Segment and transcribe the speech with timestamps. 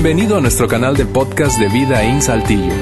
[0.00, 2.72] Bienvenido a nuestro canal de podcast de Vida en Saltillo.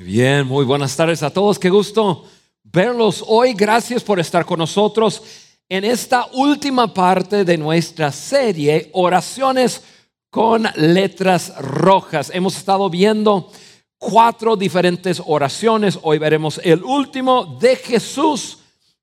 [0.00, 1.58] Bien, muy buenas tardes a todos.
[1.58, 2.26] Qué gusto
[2.62, 3.54] verlos hoy.
[3.54, 5.22] Gracias por estar con nosotros
[5.66, 9.82] en esta última parte de nuestra serie, Oraciones
[10.28, 12.30] con Letras Rojas.
[12.34, 13.50] Hemos estado viendo
[13.96, 15.98] cuatro diferentes oraciones.
[16.02, 18.58] Hoy veremos el último de Jesús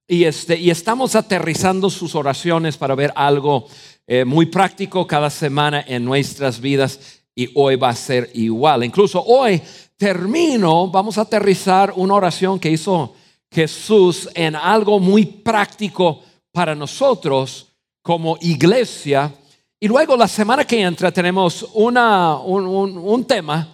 [0.07, 3.67] y, este, y estamos aterrizando sus oraciones para ver algo
[4.07, 8.85] eh, muy práctico cada semana en nuestras vidas y hoy va a ser igual.
[8.85, 9.61] Incluso hoy
[9.97, 13.15] termino, vamos a aterrizar una oración que hizo
[13.51, 16.21] Jesús en algo muy práctico
[16.53, 17.67] para nosotros
[18.01, 19.33] como iglesia.
[19.79, 23.73] Y luego la semana que entra tenemos una, un, un, un tema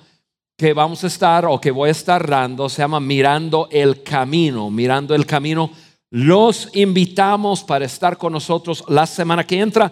[0.57, 4.69] que vamos a estar o que voy a estar dando, se llama Mirando el Camino,
[4.71, 5.69] Mirando el Camino
[6.13, 9.91] los invitamos para estar con nosotros la semana que entra.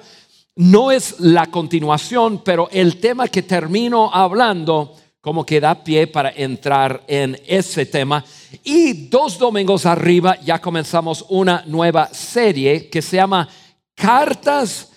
[0.56, 6.30] No es la continuación, pero el tema que termino hablando como que da pie para
[6.30, 8.24] entrar en ese tema.
[8.64, 13.50] Y dos domingos arriba ya comenzamos una nueva serie que se llama
[13.96, 14.92] Cartas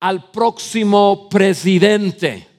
[0.00, 2.49] al próximo presidente.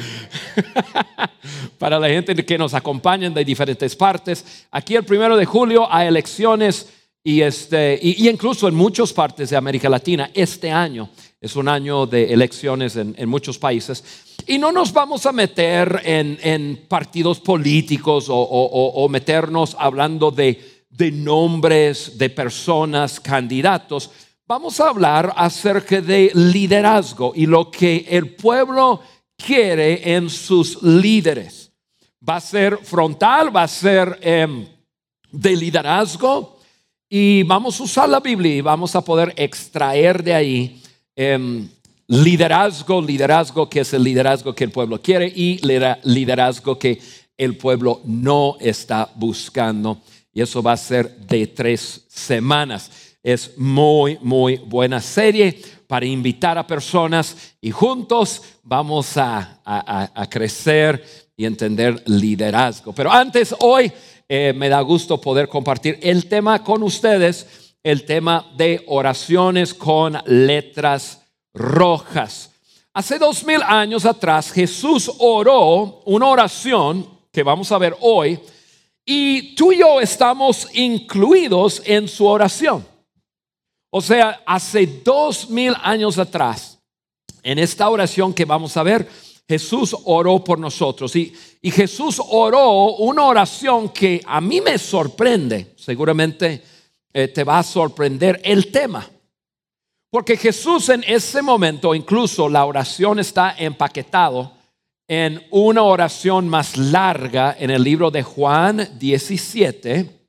[1.78, 6.08] Para la gente que nos acompaña de diferentes partes, aquí el primero de julio hay
[6.08, 6.92] elecciones
[7.24, 11.10] y, este, y, incluso en muchas partes de América Latina este año
[11.40, 14.04] es un año de elecciones en, muchos países.
[14.46, 22.16] Y no nos vamos a meter en, partidos políticos o, meternos hablando de, de nombres
[22.16, 24.10] de personas, candidatos
[24.46, 29.02] vamos a hablar acerca de liderazgo y lo que el pueblo
[29.36, 31.72] quiere en sus líderes.
[32.26, 34.66] Va a ser frontal, va a ser em,
[35.30, 36.58] de liderazgo
[37.08, 40.82] y vamos a usar la Biblia y vamos a poder extraer de ahí
[41.14, 41.68] em,
[42.08, 45.58] liderazgo, liderazgo que es el liderazgo que el pueblo quiere y
[46.04, 47.00] liderazgo que
[47.36, 50.00] el pueblo no está buscando.
[50.32, 53.05] Y eso va a ser de tres semanas.
[53.26, 59.58] Es muy, muy buena serie para invitar a personas y juntos vamos a,
[60.30, 61.04] crecer
[61.36, 62.92] y entender liderazgo.
[62.92, 63.90] Pero antes, hoy
[64.28, 70.16] eh, me da gusto poder compartir el tema con ustedes, el tema de oraciones con
[70.26, 71.20] letras
[71.52, 72.52] rojas.
[72.94, 78.38] Hace dos mil años atrás Jesús oró una oración que vamos a ver hoy
[79.04, 82.94] y tú y yo estamos incluidos en su oración.
[83.90, 86.78] O sea, hace dos mil años atrás,
[87.42, 89.08] en esta oración que vamos a ver,
[89.48, 91.14] Jesús oró por nosotros.
[91.14, 91.32] Y,
[91.62, 95.74] y Jesús oró una oración que a mí me sorprende.
[95.76, 96.62] Seguramente
[97.12, 99.08] eh, te va a sorprender el tema.
[100.10, 104.52] Porque Jesús en ese momento, incluso la oración está empaquetado
[105.08, 110.28] en una oración más larga en el libro de Juan 17.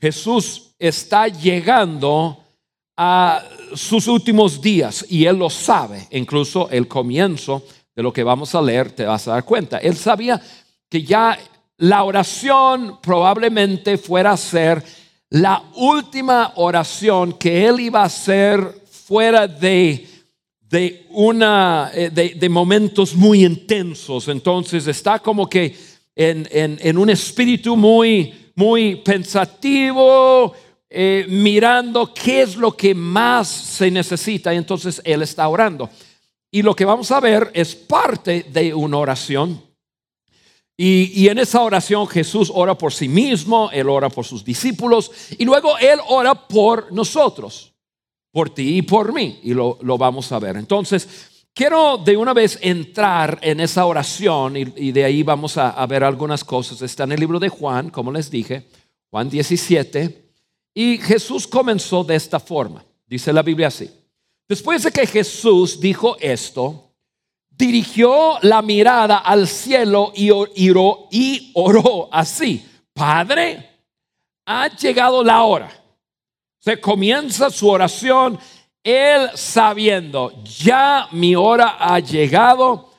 [0.00, 2.44] Jesús está llegando
[2.96, 7.64] a sus últimos días y él lo sabe, incluso el comienzo
[7.94, 9.78] de lo que vamos a leer te vas a dar cuenta.
[9.78, 10.40] Él sabía
[10.88, 11.38] que ya
[11.78, 14.82] la oración probablemente fuera a ser
[15.30, 20.06] la última oración que él iba a hacer fuera de,
[20.60, 24.28] de, una, eh, de, momentos muy intensos.
[24.28, 25.76] Entonces está como que
[26.14, 30.54] en, en un espíritu muy, muy pensativo,
[30.98, 35.90] eh, mirando qué es lo que más se necesita y entonces Él está orando.
[36.50, 39.62] Y lo que vamos a ver es parte de una oración.
[40.74, 45.10] Y, y, en esa oración Jesús ora por sí mismo, Él ora por sus discípulos
[45.36, 47.74] y luego Él ora por nosotros,
[48.32, 49.40] por ti y por mí.
[49.42, 50.56] Y lo, lo vamos a ver.
[50.56, 55.72] Entonces, quiero de una vez entrar en esa oración y, y de ahí vamos a,
[55.72, 56.80] a ver algunas cosas.
[56.80, 58.66] Está en el libro de Juan, como les dije,
[59.10, 60.25] Juan 17.
[60.78, 62.84] Y Jesús comenzó de esta forma.
[63.06, 63.90] Dice la Biblia así.
[64.46, 66.92] Después de que Jesús dijo esto,
[67.48, 72.62] dirigió la mirada al cielo y oró, y oró así.
[72.92, 73.70] Padre,
[74.44, 75.72] ha llegado la hora.
[76.58, 78.38] Se comienza su oración,
[78.84, 82.90] él sabiendo, ya mi hora ha llegado,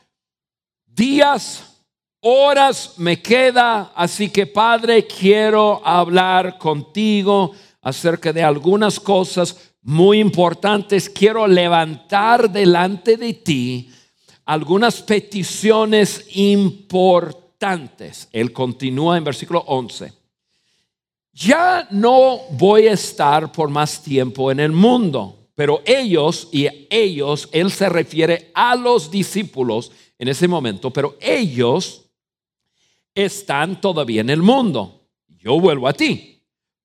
[0.84, 1.84] días,
[2.22, 7.54] horas me queda, así que Padre, quiero hablar contigo
[7.88, 11.10] acerca de algunas cosas muy importantes.
[11.10, 13.90] Quiero levantar delante de ti
[14.44, 18.28] algunas peticiones importantes.
[18.34, 20.12] Él continúa en versículo 11.
[21.32, 27.48] ya no voy a estar por más tiempo en el mundo, pero ellos y ellos,
[27.54, 32.02] él se refiere a los discípulos en ese momento, pero ellos
[33.16, 35.08] están todavía en el mundo.
[35.40, 36.37] Yo vuelvo a ti.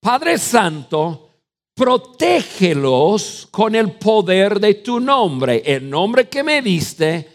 [0.03, 1.31] Padre Santo,
[1.75, 7.31] protégelos con el poder de tu nombre, el nombre que me diste,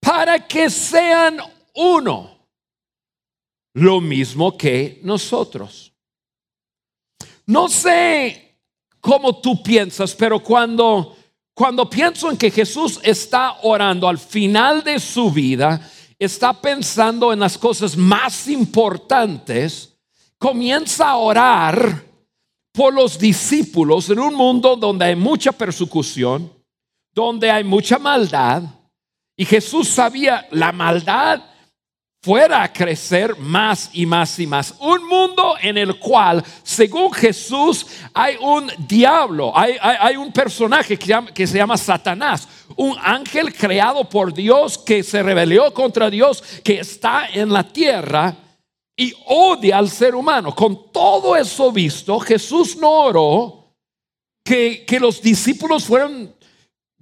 [0.00, 1.38] para que sean
[1.74, 2.48] uno,
[3.74, 5.92] lo mismo que nosotros.
[7.44, 8.56] No sé
[8.98, 11.16] cómo tú piensas, pero cuando
[11.54, 15.86] cuando pienso en que Jesús está orando al final de su vida,
[16.18, 19.91] está pensando en las cosas más importantes,
[20.42, 22.02] comienza a orar
[22.72, 26.52] por los discípulos en un mundo donde hay mucha persecución,
[27.14, 28.64] donde hay mucha maldad.
[29.36, 31.40] Y Jesús sabía la maldad
[32.20, 34.74] fuera a crecer más y más y más.
[34.80, 41.46] Un mundo en el cual, según Jesús, hay un diablo, hay, un personaje que, que,
[41.46, 47.28] se llama Satanás, un ángel creado por Dios que se rebeló contra Dios, que está
[47.32, 48.34] en la tierra
[48.96, 50.54] y odia al ser humano.
[50.54, 53.74] Con todo eso visto, Jesús no oró
[54.44, 56.34] que, que los discípulos fueran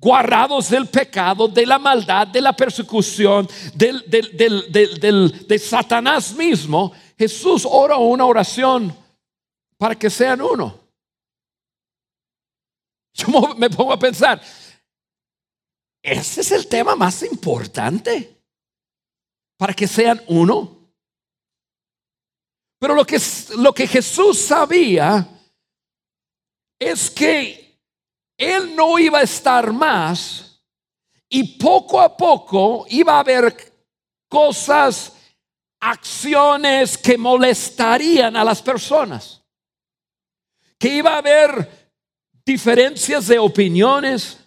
[0.01, 7.99] guardados del pecado, de la maldad, de la persecución, del, de Satanás mismo, Jesús ora
[7.99, 8.97] una oración
[9.77, 10.81] para que sean uno.
[13.13, 14.41] Yo me pongo a pensar,
[16.03, 18.41] ese es el tema más importante,
[19.59, 20.80] para que sean uno.
[22.81, 23.21] Pero lo que,
[23.59, 25.29] lo que Jesús sabía
[26.79, 27.79] es que
[28.39, 30.63] él no iba a estar más
[31.29, 33.71] y poco a poco iba a haber
[34.31, 35.13] cosas,
[35.79, 39.43] acciones que molestarían a las personas.
[40.79, 41.93] Que iba a haber
[42.47, 44.39] diferencias de opiniones,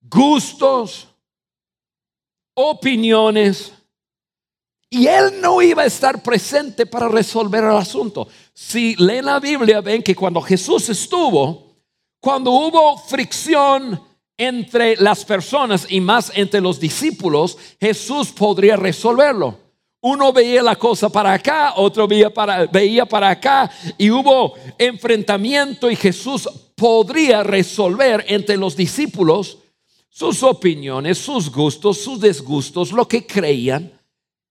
[0.00, 1.08] gustos,
[2.54, 3.72] opiniones.
[4.94, 8.28] Y él no iba a estar presente para resolver el asunto.
[8.52, 11.74] Si leen la Biblia, ven que cuando Jesús estuvo,
[12.20, 14.00] cuando hubo fricción
[14.38, 19.58] entre las personas y más entre los discípulos, Jesús podría resolverlo.
[20.00, 23.68] Uno veía la cosa para acá, otro veía para, veía para acá
[23.98, 29.58] y hubo enfrentamiento y Jesús podría resolver entre los discípulos
[30.08, 33.90] sus opiniones, sus gustos, sus desgustos, lo que creían.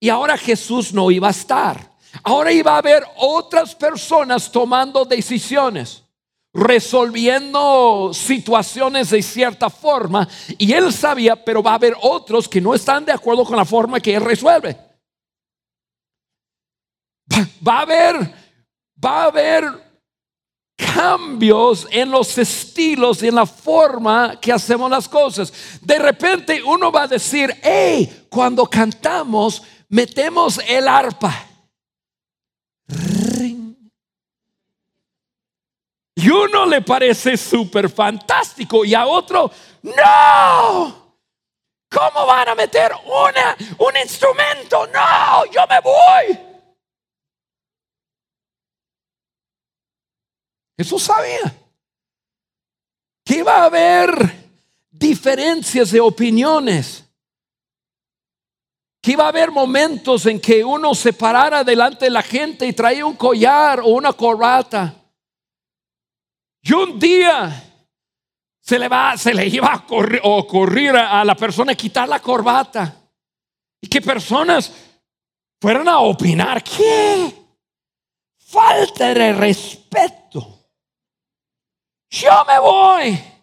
[0.04, 1.80] Y ahora Jesús no iba a estar.
[2.22, 6.02] Ahora iba a haber otras personas tomando decisiones
[6.52, 10.28] resolviendo situaciones de cierta forma
[10.58, 13.64] y él sabía, pero va a haber otros que no están de acuerdo con la
[13.64, 14.76] forma que él resuelve.
[17.66, 18.34] Va a haber,
[19.02, 19.84] va a haber
[20.76, 25.52] cambios en los estilos y en la forma que hacemos las cosas.
[25.80, 29.62] De repente uno va a decir, hey, cuando cantamos,
[29.94, 31.46] metemos el arpa.
[36.16, 39.50] Y uno le parece súper fantástico y a otro,
[39.82, 41.16] no.
[41.88, 44.84] ¿Cómo van a meter una, un instrumento?
[44.88, 46.38] No, yo me voy.
[50.76, 51.54] Jesús sabía
[53.24, 54.10] que iba a haber
[54.90, 57.03] diferencias de opiniones,
[59.04, 62.72] que iba a haber momentos en que uno se parara delante de la gente y
[62.72, 64.94] traía un collar o una corbata
[66.62, 67.62] y un día
[68.58, 69.84] se le, iba a
[70.22, 73.02] ocurrir a la persona quitar la corbata.
[73.82, 74.72] Y que personas
[75.60, 76.64] fueran a opinar.
[76.64, 77.34] ¿Qué?
[78.38, 80.70] Falta de respeto.
[82.08, 83.33] Yo me voy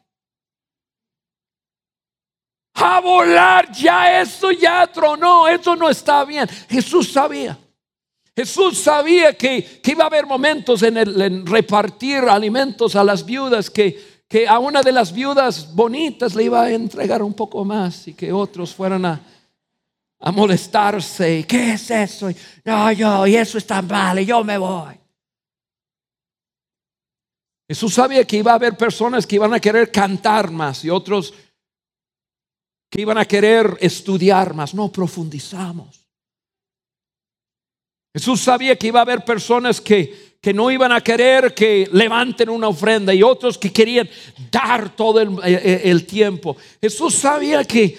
[2.82, 3.72] a volar.
[3.72, 5.48] Ya eso ya tronó.
[5.48, 6.48] Eso no está bien.
[6.70, 7.58] Jesús sabía.
[8.36, 14.48] Jesús sabía que, iba a haber momentos en, repartir alimentos a las viudas, que, que
[14.48, 18.32] a una de las viudas bonitas le iba a entregar un poco más y que
[18.32, 19.22] otros fueran a,
[20.22, 21.46] a molestarse.
[21.48, 22.30] ¿Qué es eso?
[22.64, 24.96] No, yo, y eso está mal, y yo me voy.
[27.68, 31.34] Jesús sabía que iba a haber personas que iban a querer cantar más y otros
[32.92, 34.74] que iban a querer estudiar más.
[34.74, 36.06] No profundizamos.
[38.14, 42.50] Jesús sabía que iba a haber personas que, que no iban a querer que levanten
[42.50, 44.10] una ofrenda y otros que querían
[44.52, 46.58] dar todo el, eh, eh, tiempo.
[46.82, 47.98] Jesús sabía que,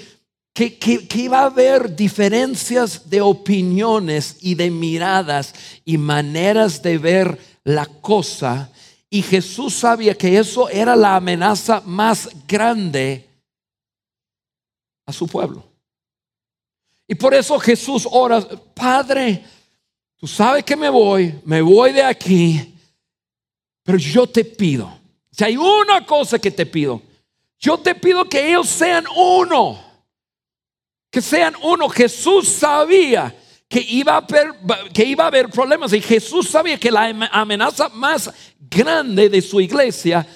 [0.52, 5.54] que, que, iba a haber diferencias de opiniones y de miradas
[5.86, 8.70] y maneras de ver la cosa.
[9.08, 13.31] Y Jesús sabía que eso era la amenaza más grande
[15.06, 15.64] a su pueblo.
[17.06, 18.40] Y por eso Jesús ora,
[18.74, 19.44] Padre,
[20.16, 22.74] tú sabes que me voy, me voy de aquí,
[23.82, 24.92] pero yo te pido,
[25.30, 27.02] si hay una cosa que te pido,
[27.58, 29.78] yo te pido que ellos sean uno,
[31.10, 31.88] que sean uno.
[31.88, 33.36] Jesús sabía
[33.68, 34.52] que iba, a haber,
[34.92, 39.60] que iba a haber problemas y Jesús sabía que la amenaza más grande de su
[39.60, 40.26] iglesia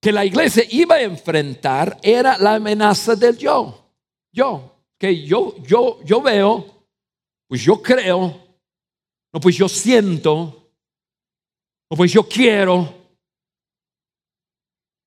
[0.00, 3.87] que la iglesia iba a enfrentar era la amenaza del yo.
[4.32, 6.86] Yo, que yo, yo, yo veo,
[7.46, 8.40] pues yo creo,
[9.32, 10.70] no, pues yo siento,
[11.90, 12.94] no, pues yo quiero.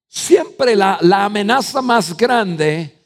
[0.07, 3.01] Siempre la, la amenaza más grande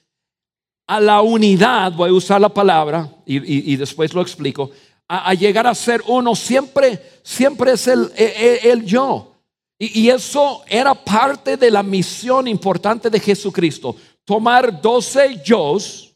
[0.87, 4.71] a la unidad, voy a usar la palabra y, y, después lo explico,
[5.07, 9.33] a, llegar a ser uno, siempre, siempre es el, el, el yo.
[9.77, 13.95] Y, y, eso era parte de la misión importante de Jesucristo,
[14.25, 16.13] tomar doce yo's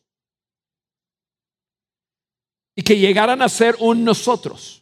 [2.76, 4.80] y que llegaran a ser un nosotros.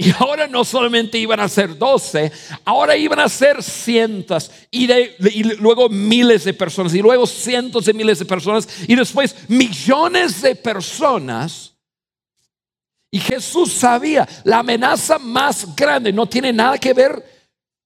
[0.00, 2.30] Y ahora no solamente iban a ser doce,
[2.64, 4.86] ahora iban a ser cientos y,
[5.56, 10.54] luego miles de personas y luego cientos de miles de personas y después millones de
[10.54, 11.74] personas.
[13.10, 17.24] Y Jesús sabía, la amenaza más grande no tiene nada que ver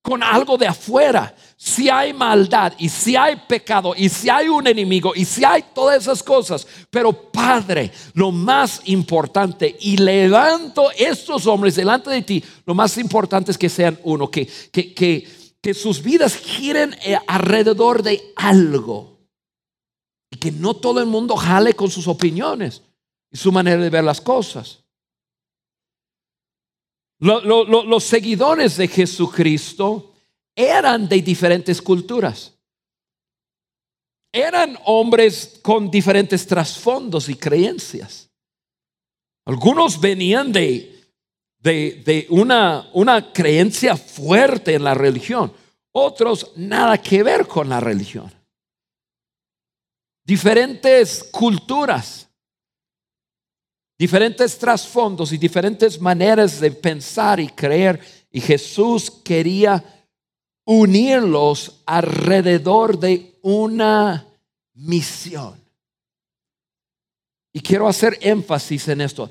[0.03, 1.35] con algo de afuera.
[1.65, 5.63] Si hay maldad y si hay pecado y si hay un enemigo y si hay
[5.73, 6.67] todas esas cosas.
[6.91, 13.53] Pero Padre, lo más importante, y levanto estos hombres delante de ti, lo más importante
[13.53, 15.29] es que sean uno, que, que, que,
[15.61, 19.21] que sus vidas giren eh, alrededor de algo.
[20.33, 22.83] Y que no todo el mundo jale con sus opiniones
[23.31, 24.83] y su manera de ver las cosas
[27.23, 30.12] los seguidores de Jesucristo
[30.57, 32.53] eran de diferentes culturas.
[34.33, 38.31] Eran hombres con diferentes trasfondos y creencias.
[39.45, 41.05] Algunos venían de,
[41.59, 45.53] de, una, una creencia fuerte en la religión.
[45.93, 48.33] Otros nada que ver con la religión.
[50.25, 52.29] Diferentes culturas
[54.03, 58.01] diferentes trasfondos y diferentes maneras de pensar y creer.
[58.33, 60.02] Y Jesús quería
[60.65, 64.27] unirlos alrededor de una
[64.75, 65.61] misión.
[67.53, 69.29] Y quiero hacer énfasis en esto.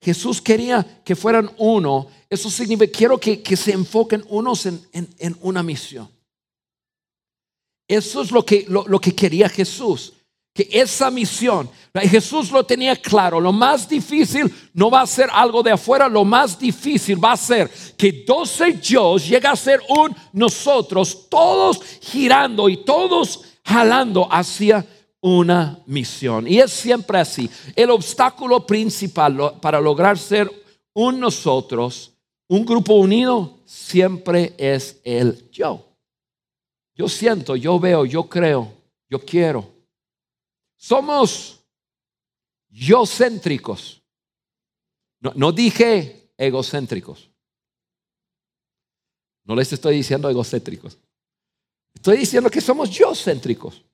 [0.00, 2.08] Jesús quería que fueran uno.
[2.30, 6.08] Eso significa, quiero que, se enfoquen unos en, una misión.
[7.86, 10.14] Eso es lo que, lo que quería Jesús
[10.58, 15.62] que esa misión, Jesús lo tenía claro, lo más difícil no va a ser algo
[15.62, 20.12] de afuera, lo más difícil va a ser que 12 yo llega a ser un
[20.32, 24.84] nosotros, todos girando y todos jalando hacia
[25.20, 26.48] una misión.
[26.48, 27.48] Y es siempre así.
[27.76, 30.50] El obstáculo principal para lograr ser
[30.92, 32.14] un nosotros,
[32.48, 35.84] un grupo unido, siempre es el yo.
[36.96, 38.72] Yo siento, yo veo, yo creo,
[39.08, 39.77] yo quiero.
[40.78, 41.66] Somos
[42.70, 44.00] yo céntricos.
[45.20, 47.28] No, dije egocéntricos.
[49.44, 50.96] No les estoy diciendo egocéntricos.
[51.92, 53.84] Estoy diciendo que somos yo céntricos.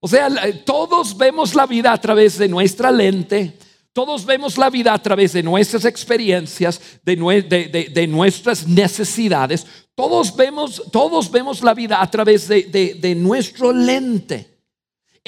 [0.00, 0.28] O sea,
[0.64, 3.56] todos vemos la vida a través de nuestra lente,
[3.92, 9.66] todos vemos la vida a través de nuestras experiencias, de, de, nuestras necesidades,
[9.96, 14.57] todos vemos, todos vemos la vida a través de, nuestro lente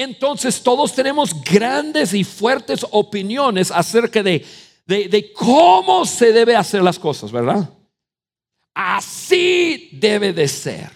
[0.00, 4.45] entonces todos tenemos grandes y fuertes opiniones acerca de,
[5.35, 7.69] cómo se debe hacer las cosas, ¿verdad?
[8.75, 10.90] Así debe de ser.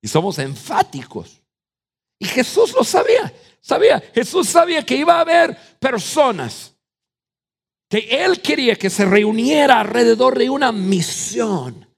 [0.00, 1.40] Y somos enfáticos.
[2.18, 6.72] Y Jesús lo sabía, sabía, Jesús sabía que iba a haber personas
[7.88, 11.91] que él quería que se reuniera alrededor de una misión.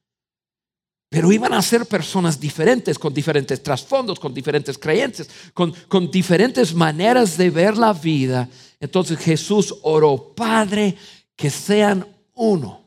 [1.14, 6.74] Pero iban a ser personas diferentes, con diferentes trasfondos, con diferentes creencias, con, con diferentes
[6.74, 8.48] maneras de ver la vida.
[8.80, 10.96] Entonces Jesús oró, Padre,
[11.36, 12.04] que sean
[12.34, 12.82] uno.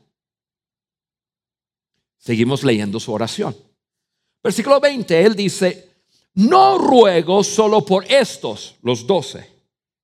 [2.18, 3.56] Seguimos leyendo su oración.
[4.44, 5.88] Versículo 20, él dice,
[6.34, 9.48] no ruego solo por estos, los doce.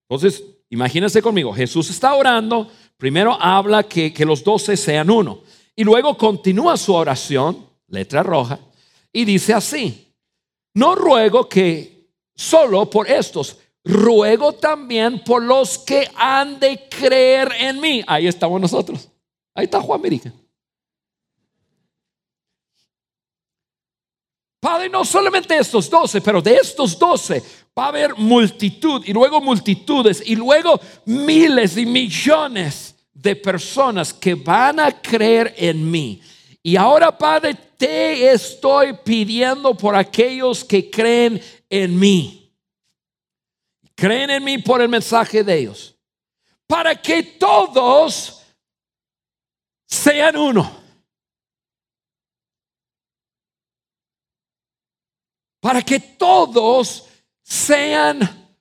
[0.09, 5.43] Entonces, imagínense conmigo, Jesús está orando, primero habla que, que los doce sean uno,
[5.77, 8.61] y luego continúa su oración letra roja,
[9.13, 10.13] y dice así,
[10.75, 17.81] no ruego que solo por estos, ruego también por los que han de creer en
[17.81, 18.03] mí.
[18.07, 19.09] Ahí estamos nosotros.
[19.55, 20.33] Ahí está Juan Merica.
[24.61, 27.43] Padre, no solamente estos doce, pero de estos doce
[27.79, 34.35] va a haber multitud y luego multitudes y luego miles y millones de personas que
[34.35, 36.21] van a creer en mí.
[36.67, 42.51] Y ahora, Padre, te estoy pidiendo por aquellos que creen en mí.
[43.95, 45.95] Creen en mí por el mensaje de ellos.
[46.67, 48.43] Para que todos
[49.87, 50.75] sean uno.
[55.61, 57.07] Para que todos
[57.43, 58.57] sean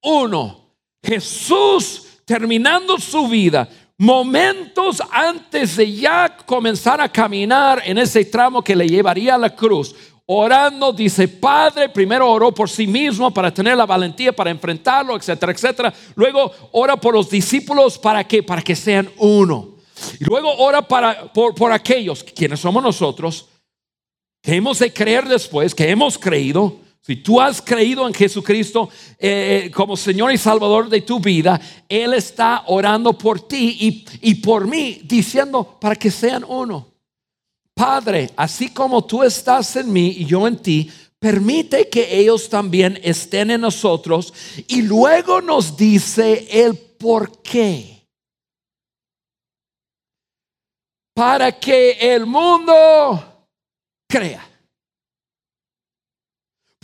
[0.00, 0.76] uno.
[1.02, 8.76] Jesús terminando su vida momentos antes de ya comenzar a caminar en ese tramo que
[8.76, 13.76] le llevaría a la cruz, orando, dice, Padre, primero oró por sí mismo para tener
[13.76, 15.94] la valentía para enfrentarlo, etcétera, etcétera.
[16.14, 19.76] Luego ora por los discípulos para que, para que sean uno.
[20.20, 23.48] Y luego ora para, por, por aquellos, quienes somos nosotros,
[24.40, 26.76] que hemos de creer después, que hemos creído,
[27.08, 31.58] si tú has creído en Jesucristo eh, eh, como Señor y Salvador de tu vida,
[31.88, 36.86] Él está orando por ti y, y por mí, diciendo para que sean uno.
[37.72, 43.00] Padre, así como tú estás en mí y yo en ti, permite que ellos también
[43.02, 44.34] estén en nosotros
[44.66, 48.06] y luego nos dice el por qué.
[51.14, 53.46] Para que el mundo
[54.06, 54.47] crea.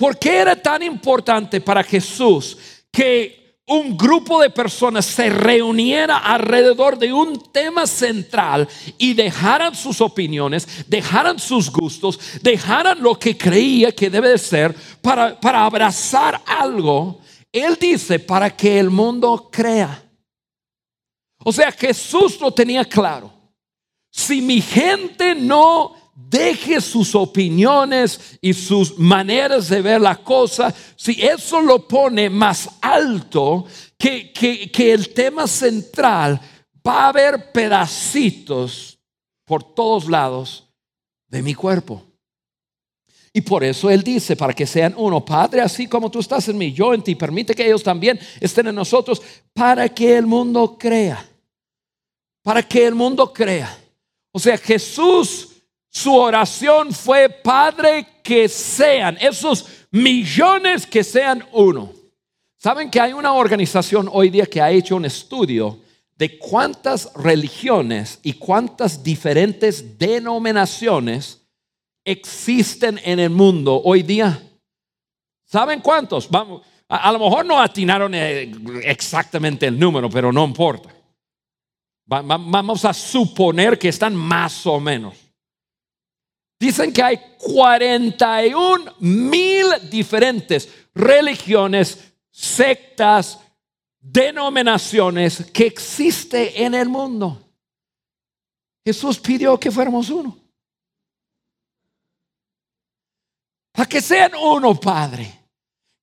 [0.05, 2.59] ¿Por qué era tan importante para Jesús
[2.93, 8.69] que un grupo de personas se reuniera alrededor de un tema central
[8.99, 14.77] y dejaran sus opiniones, dejaran sus gustos, dejaran lo que creía que debe de ser
[15.01, 17.21] para, para abrazar algo?
[17.51, 20.05] Él dice, para que el mundo crea.
[21.43, 23.33] O sea, Jesús lo tenía claro.
[24.11, 31.21] Si mi gente no deje sus opiniones y sus maneras de ver la cosa, si
[31.21, 33.67] eso lo pone más alto
[33.99, 36.41] que, que, el tema central,
[36.87, 38.99] va a haber pedacitos
[39.45, 40.69] por todos lados
[41.29, 42.03] de mi cuerpo.
[43.33, 46.57] Y por eso Él dice, para que sean uno, Padre, así como tú estás en
[46.57, 49.21] mí, yo en ti, permite que ellos también estén en nosotros,
[49.53, 51.29] para que el mundo crea.
[52.43, 53.77] Para que el mundo crea.
[54.31, 55.54] O sea, Jesús
[55.95, 61.93] su oración fue, Padre, que sean esos millones que sean uno.
[62.57, 65.79] Saben que hay una organización hoy día que ha hecho un estudio
[66.17, 71.47] de cuántas religiones y cuántas diferentes denominaciones
[72.05, 74.43] existen en el mundo hoy día.
[75.45, 76.29] ¿Saben cuántos?
[76.29, 78.51] Vamos, a, lo mejor no atinaron eh,
[78.83, 80.93] exactamente el número, pero no importa.
[82.05, 85.24] vamos a suponer que están más o menos.
[86.59, 91.99] Dicen que hay 41 mil diferentes religiones,
[92.31, 93.39] sectas,
[94.01, 97.41] denominaciones que existe en el mundo.
[98.85, 100.37] Jesús pidió que fuéramos uno.
[103.73, 105.41] Para que sean uno, Padre.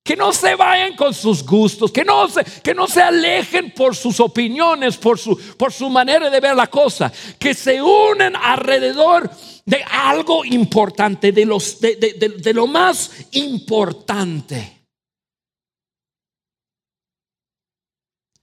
[0.04, 3.94] Que no se vayan con sus gustos, que no se, que no se alejen por
[3.94, 9.30] sus opiniones, por su, por su manera de ver la cosa, que se unen alrededor
[9.30, 9.51] de
[9.90, 14.86] algo importante, de, los, de, lo más importante.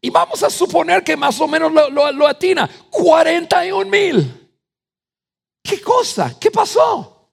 [0.02, 2.70] Y vamos a suponer que más o menos lo, lo, atina.
[2.90, 4.50] 41 mil.
[5.62, 6.40] ¿Qué cosa?
[6.40, 7.32] ¿Qué pasó?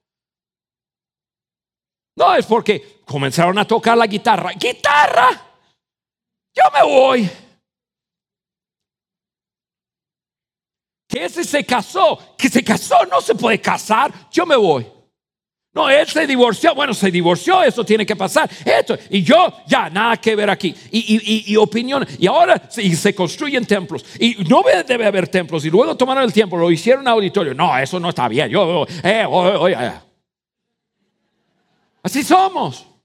[2.17, 4.51] No es porque comenzaron a tocar la guitarra.
[4.51, 5.29] ¡Guitarra!
[6.53, 7.46] Yo me voy.
[11.17, 14.85] Ese se casó, que se casó, no se puede casar, yo me voy.
[15.73, 19.91] No, él se divorció, bueno, se divorció, eso tiene que pasar, esto, y yo ya,
[19.91, 24.63] nada que ver aquí, y, y, opinión, y ahora se, se construyen templos, y no
[24.87, 28.27] debe haber templos, y luego tomaron el tiempo, lo hicieron auditorio, no, eso no está
[28.27, 29.27] bien, yo, eh,
[32.01, 32.96] así somos.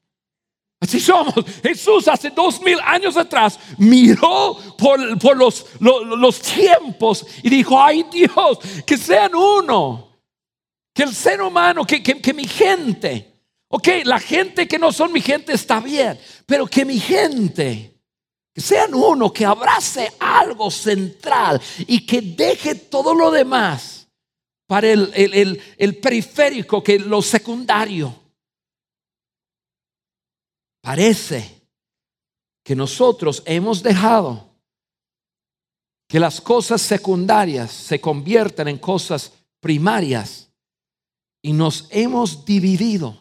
[0.82, 1.32] Así somos.
[1.62, 8.58] Jesús hace dos mil años atrás miró por, por los, tiempos y dijo, ay Dios,
[8.84, 10.08] que sean uno.
[10.92, 13.32] Que el ser humano, que mi gente,
[13.68, 17.94] ok, la gente que no son mi gente está bien, pero que mi gente,
[18.52, 24.08] que sean uno, que abrace algo central y que deje todo lo demás
[24.66, 28.21] para el, el, el periférico, que lo secundario.
[30.82, 31.62] Parece
[32.62, 34.50] que nosotros hemos dejado
[36.06, 40.50] que las cosas secundarias se conviertan en cosas primarias
[41.40, 43.18] y nos hemos dividido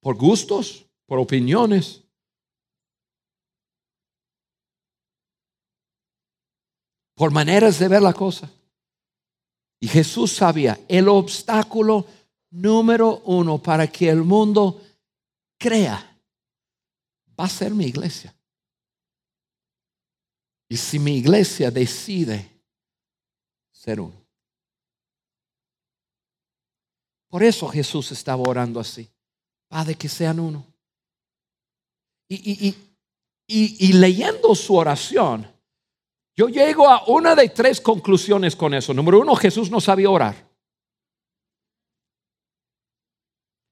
[0.00, 2.02] por gustos, por opiniones.
[7.18, 8.48] por maneras de ver la cosa.
[9.80, 12.06] Y Jesús sabía el obstáculo
[12.50, 14.80] número uno para que el mundo
[15.58, 16.18] crea
[17.38, 18.34] va a ser mi iglesia.
[20.68, 22.62] Y si mi iglesia decide
[23.72, 24.28] ser uno.
[27.28, 29.08] Por eso Jesús estaba orando así.
[29.68, 30.66] Padre, que sean uno.
[32.28, 32.74] Y,
[33.46, 35.50] y, leyendo su oración,
[36.36, 38.92] yo llego a una de tres conclusiones con eso.
[38.92, 40.48] Número uno, Jesús no sabía orar.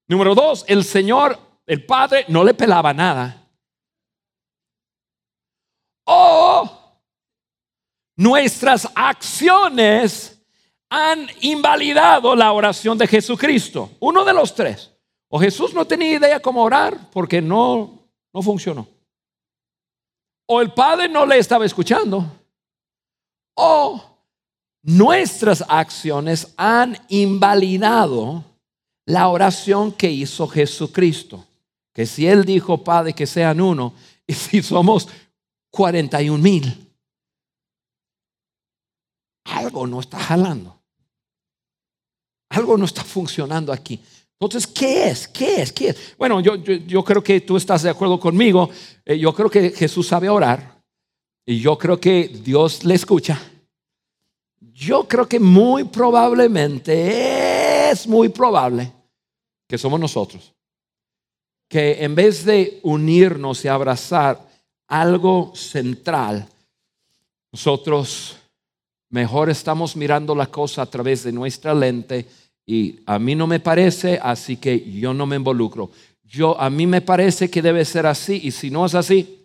[0.09, 3.43] Número dos, el Señor, el Padre, no le pelaba nada.
[6.05, 6.71] O
[8.17, 10.41] nuestras acciones
[10.89, 13.91] han invalidado la oración de Jesucristo.
[14.01, 14.93] Uno de los tres.
[15.29, 18.87] O Jesús no tenía idea cómo orar porque no, no funcionó.
[20.47, 22.25] O el Padre no le estaba escuchando.
[23.55, 24.01] O
[24.83, 28.45] nuestras acciones han invalidado
[29.05, 31.45] la oración que hizo Jesucristo.
[31.97, 33.95] Que si Él dijo, Padre, que sean uno,
[34.27, 35.09] y si somos
[35.71, 36.93] 41 mil,
[39.45, 40.79] algo no está jalando.
[42.51, 43.99] Algo no está funcionando aquí.
[44.39, 45.27] Entonces, ¿qué es?
[45.27, 45.73] ¿Qué es?
[45.73, 46.15] ¿Qué es?
[46.19, 48.69] Bueno, yo, yo, creo que tú estás de acuerdo conmigo.
[49.03, 50.83] Eh, yo creo que Jesús sabe orar.
[51.47, 53.41] Y yo creo que Dios le escucha.
[54.61, 58.93] Yo creo que muy probablemente, es muy probable
[59.67, 60.56] que somos nosotros.
[61.69, 64.47] Que en vez de unirnos y abrazar
[64.89, 66.49] algo central,
[67.53, 68.37] nosotros
[69.11, 72.27] mejor estamos mirando la cosa a través de nuestra lente
[72.67, 75.91] y a mí no me parece, así que yo no me involucro.
[76.25, 79.45] Yo a mí me parece que debe ser así y si no es así,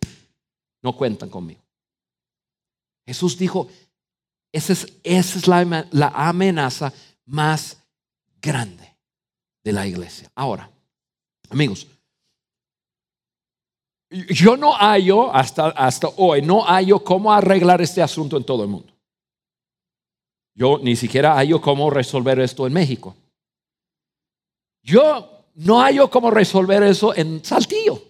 [0.82, 1.62] no cuentan conmigo.
[3.06, 3.70] Jesús dijo,
[4.52, 6.92] esa es, esa es la, la amenaza
[7.26, 7.78] más
[8.42, 8.96] grande
[9.64, 10.32] de la iglesia.
[10.34, 10.70] Ahora,
[11.50, 11.88] amigos,
[14.12, 18.70] yo no hallo hasta, hasta hoy, no hallo cómo arreglar este asunto en todo el
[18.70, 18.94] mundo.
[20.54, 23.16] Yo ni siquiera hallo cómo resolver esto en México.
[24.84, 28.02] Yo no hallo cómo resolver eso en Saltillo.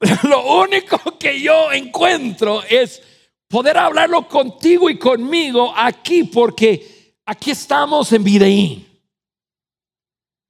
[0.22, 3.02] Lo único que yo encuentro es
[3.46, 8.86] poder hablarlo contigo y conmigo aquí, porque aquí estamos en Videín.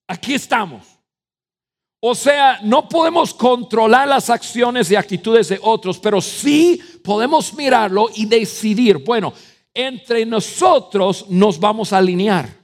[0.07, 1.00] Aquí estamos.
[2.03, 8.09] O sea, no podemos controlar las acciones y actitudes de otros, pero sí podemos mirarlo
[8.15, 9.35] y decidir, bueno,
[9.75, 12.59] entre nosotros nos vamos a alinear.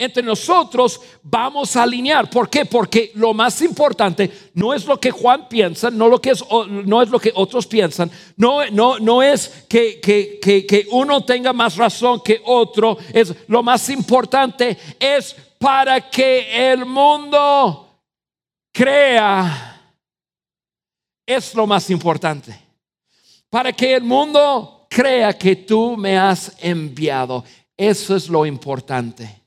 [0.00, 2.28] Entre nosotros vamos a alinear.
[2.28, 2.66] ¿Por qué?
[2.66, 6.44] Porque lo más importante no es lo que Juan piensa, no, lo que es,
[6.84, 11.24] no es lo que otros piensan, no, no, no es que, que, que, que uno
[11.24, 12.98] tenga más razón que otro.
[13.12, 17.87] Es, lo más importante es para que el mundo
[18.72, 19.92] crea
[21.26, 22.58] es lo más importante.
[23.50, 27.44] Para que el mundo crea que tú me has enviado.
[27.76, 29.42] Eso es lo importante.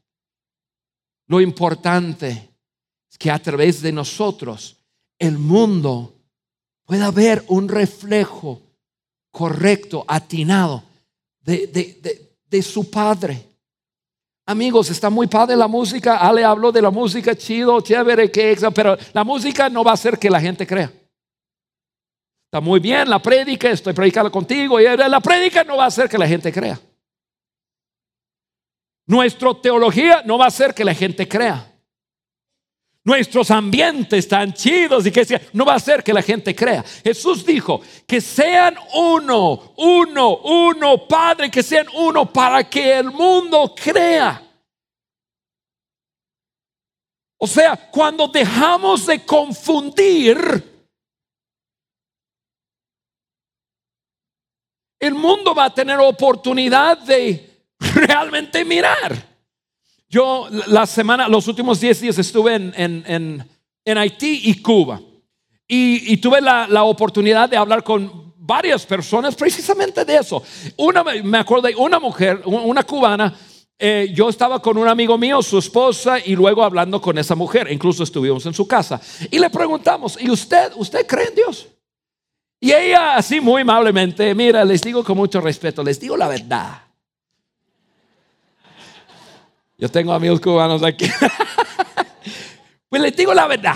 [1.27, 2.55] Lo importante
[3.09, 4.77] es que a través de nosotros
[5.17, 6.15] el mundo
[6.85, 8.61] pueda ver un reflejo
[9.31, 10.83] correcto, atinado
[11.41, 13.50] de, de, de su Padre.
[14.51, 16.17] Amigos, está muy padre la música.
[16.17, 20.19] Ale habló de la música, chido, chévere, que pero la música no va a hacer
[20.19, 20.91] que la gente crea.
[22.47, 26.09] Está muy bien la prédica, estoy predicando contigo, y la prédica no va a hacer
[26.09, 26.77] que la gente crea.
[29.07, 31.70] Nuestra teología no va a hacer que la gente crea.
[33.03, 36.83] Nuestros ambientes tan chidos y que sea, no va a hacer que la gente crea.
[37.03, 43.73] Jesús dijo que sean uno, uno, uno, Padre, que sean uno para que el mundo
[43.75, 44.47] crea.
[47.39, 50.37] O sea, cuando dejamos de confundir,
[54.99, 59.30] el mundo va a tener oportunidad de realmente mirar.
[60.11, 63.47] Yo la semana, los últimos 10 días estuve en,
[63.85, 64.99] Haití y Cuba.
[65.65, 70.43] Y, tuve la, la, oportunidad de hablar con varias personas precisamente de eso.
[70.75, 73.33] Una, me acuerdo de una mujer, una cubana,
[73.79, 77.71] eh, yo estaba con un amigo mío, su esposa, y luego hablando con esa mujer,
[77.71, 78.99] incluso estuvimos en su casa,
[79.31, 81.67] y le preguntamos, ¿y usted, usted cree en Dios?
[82.59, 86.90] Y ella así muy amablemente, mira, les digo con mucho respeto, les digo la verdad.
[89.81, 91.09] Yo tengo amigos cubanos aquí.
[92.87, 93.75] pues les digo la verdad.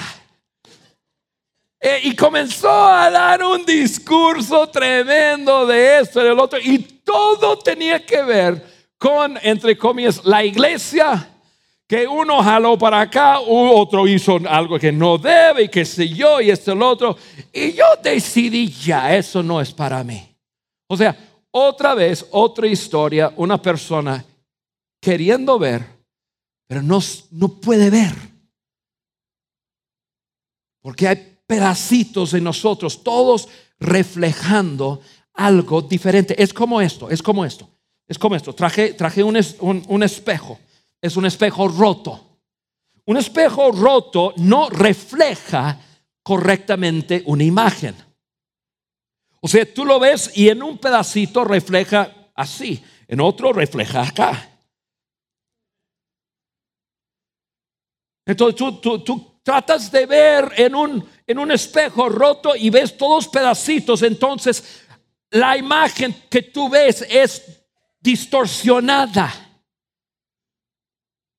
[1.79, 6.59] Eh, y comenzó a dar un discurso tremendo de esto y del otro.
[6.61, 8.63] Y todo tenía que ver
[8.99, 11.27] con, entre comillas, la iglesia,
[11.87, 16.39] que uno jaló para acá, otro hizo algo que no debe y qué sé yo
[16.39, 17.17] y esto y lo otro.
[17.51, 20.35] Y yo decidí ya, eso no es para mí.
[20.87, 21.17] O sea,
[21.49, 24.23] otra vez, otra historia, una persona
[25.01, 25.94] queriendo ver,
[26.67, 26.99] pero no,
[27.31, 28.13] no puede ver.
[30.81, 33.47] Porque hay pedacitos de nosotros, todos
[33.79, 35.01] reflejando
[35.33, 36.41] algo diferente.
[36.41, 37.69] Es como esto, es como esto.
[38.07, 39.35] Es como esto, traje, traje un,
[39.87, 40.59] un, espejo,
[41.01, 42.39] es un espejo roto.
[43.05, 45.79] Un espejo roto no refleja
[46.21, 47.95] correctamente una imagen.
[49.41, 54.54] O sea, tú lo ves y en un pedacito refleja así, en otro refleja acá.
[58.25, 63.27] Entonces tú, tú, tratas de ver en un, en un espejo roto y ves todos
[63.27, 64.01] pedacitos.
[64.01, 64.83] Entonces
[65.29, 67.43] la imagen que tú ves es
[67.99, 69.33] distorsionada.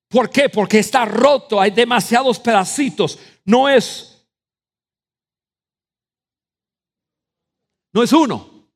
[0.07, 0.47] ¿Por qué?
[0.47, 3.19] Porque está roto, hay demasiados pedacitos.
[3.43, 4.13] No es
[7.93, 8.69] no es uno.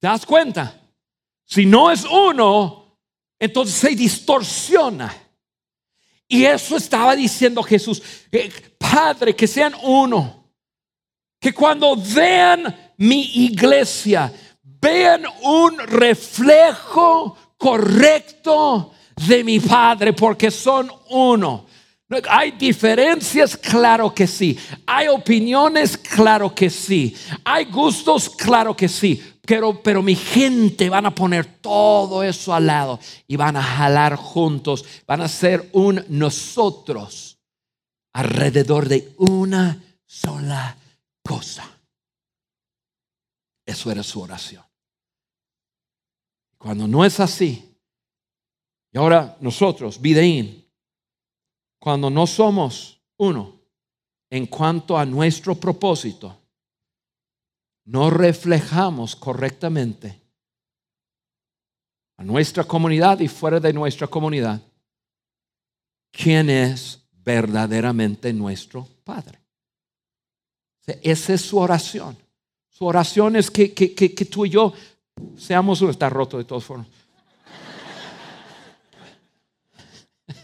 [0.00, 0.80] ¿Te das cuenta?
[1.44, 2.79] Si no es uno,
[3.40, 5.12] entonces se distorsiona.
[6.28, 8.00] Y eso estaba diciendo Jesús,
[8.78, 10.52] Padre, que sean uno.
[11.40, 18.92] Que cuando vean mi iglesia, vean un reflejo correcto
[19.26, 21.66] de mi Padre, porque son uno.
[22.28, 24.58] Hay diferencias, claro que sí.
[24.86, 27.16] Hay opiniones, claro que sí.
[27.44, 29.22] Hay gustos, claro que sí.
[29.50, 34.14] Pero, pero mi gente van a poner todo eso al lado y van a jalar
[34.14, 34.84] juntos.
[35.08, 37.36] Van a ser un nosotros
[38.12, 40.78] alrededor de una sola
[41.24, 41.68] cosa.
[43.66, 44.62] Eso era su oración.
[46.56, 47.76] Cuando no es así,
[48.92, 50.64] y ahora nosotros, Videín,
[51.80, 53.60] cuando no somos uno
[54.30, 56.39] en cuanto a nuestro propósito,
[57.84, 60.20] no reflejamos correctamente
[62.16, 64.60] a nuestra comunidad y fuera de nuestra comunidad
[66.10, 69.38] quién es verdaderamente nuestro Padre.
[71.02, 72.16] Esa es su oración.
[72.68, 74.72] Su oración es que, que, que tú y yo
[75.36, 76.86] Seamos uno, está roto de todas formas.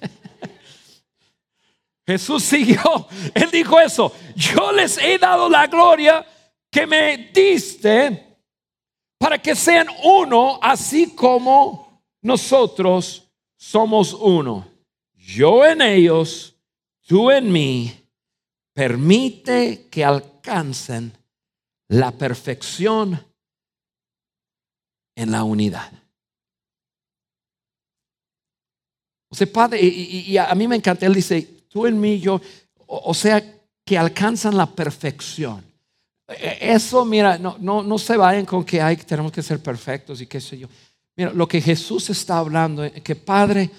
[2.06, 6.24] Jesús siguió, él dijo eso, yo les he dado la gloria
[6.76, 8.36] que me diste
[9.18, 14.68] para que sean uno, así como nosotros somos uno.
[15.14, 16.54] Yo en ellos,
[17.06, 17.98] tú en mí,
[18.74, 21.16] permite que alcancen
[21.88, 23.24] la perfección
[25.14, 25.90] en la unidad.
[29.30, 32.38] O sea, Padre, y, a mí me encanta, Él dice, tú en mí, yo,
[32.86, 33.42] o, sea,
[33.82, 35.65] que alcanzan la perfección.
[36.28, 40.20] E, eso, mira, no, no, no se vayan con que hay, tenemos que ser perfectos
[40.20, 40.68] y qué sé yo.
[41.16, 43.70] Mira, lo que Jesús está hablando, es que Padre,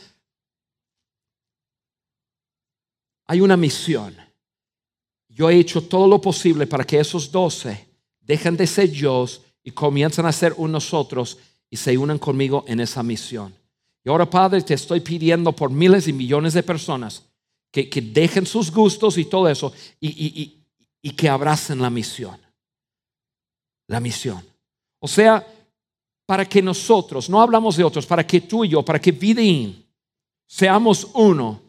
[3.28, 4.16] hay una misión.
[5.28, 7.88] Yo he hecho todo lo posible para que esos doce
[8.22, 9.26] dejen de ser yo
[9.64, 11.38] y comienzan a ser unos nosotros
[11.70, 13.54] y se unan conmigo en esa misión.
[14.04, 17.24] Y ahora, Padre, te estoy pidiendo por miles y millones de personas
[17.72, 20.56] que, dejen sus gustos y todo eso y,
[21.02, 22.40] que abracen la misión.
[23.88, 24.46] La misión.
[25.00, 25.46] O sea,
[26.26, 29.86] para que nosotros, no hablamos de otros, para que tú y yo, para que Vidin
[30.46, 31.62] seamos uno,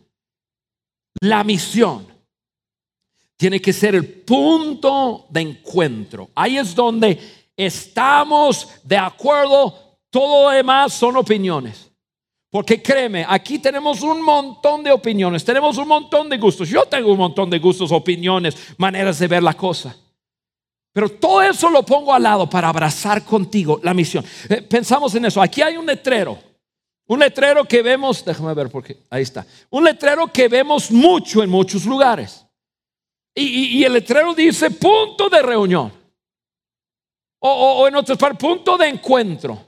[1.20, 2.06] la misión
[3.36, 6.30] tiene que ser el punto de encuentro.
[6.34, 11.87] Ahí es donde estamos de acuerdo, todo lo demás son opiniones.
[12.50, 16.68] Porque créeme, aquí tenemos un montón de opiniones, tenemos un montón de gustos.
[16.68, 19.94] Yo tengo un montón de gustos, opiniones, maneras de ver la cosa.
[20.92, 24.24] Pero todo eso lo pongo al lado para abrazar contigo la misión.
[24.48, 25.42] Eh, pensamos en eso.
[25.42, 26.38] Aquí hay un letrero.
[27.06, 29.46] Un letrero que vemos, déjame ver porque ahí está.
[29.70, 32.44] Un letrero que vemos mucho en muchos lugares.
[33.34, 35.98] y el letrero dice punto de reunión.
[37.40, 39.64] O, en otros punto de encuentro.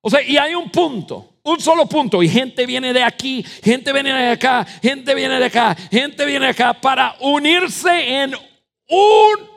[0.00, 3.92] O sea, y hay un punto, un solo punto, y gente viene de aquí, gente
[3.92, 9.48] viene de acá, gente viene de acá, gente viene de acá para unirse en un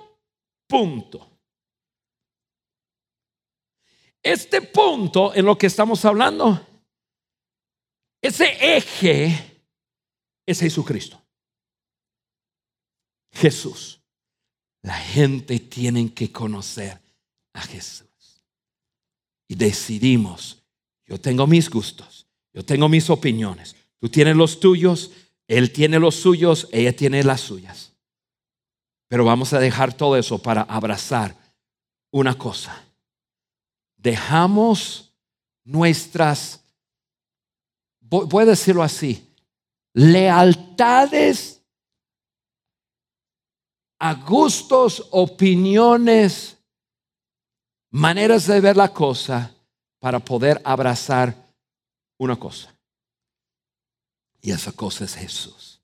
[0.67, 1.29] punto.
[4.21, 6.65] Este punto en lo que estamos hablando,
[8.21, 9.63] ese eje
[10.45, 11.21] es Jesucristo.
[13.31, 14.01] Jesús.
[14.81, 17.01] La gente tiene que conocer
[17.53, 18.41] a Jesús.
[19.47, 20.58] Y decidimos,
[21.09, 25.11] yo tengo mis gustos, yo tengo mis opiniones, tú tienes los tuyos,
[25.47, 27.93] él tiene los suyos, ella tiene las suyas.
[29.07, 31.35] Pero vamos a dejar todo eso para abrazar
[32.11, 32.85] una cosa.
[33.97, 35.11] Dejamos
[35.63, 36.63] nuestras,
[37.99, 39.33] voy a decirlo así,
[39.93, 41.63] lealtades
[43.97, 46.55] a gustos, opiniones,
[47.89, 49.55] maneras de ver la cosa
[49.99, 51.35] para poder abrazar
[52.17, 52.73] una cosa.
[54.41, 55.81] Y esa cosa es Jesús.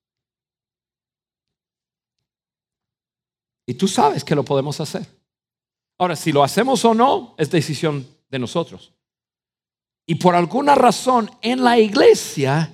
[3.65, 5.05] Y tú sabes que lo podemos hacer.
[5.97, 8.93] Ahora, si lo hacemos o no, es decisión de nosotros.
[10.05, 12.71] Y por alguna razón en la iglesia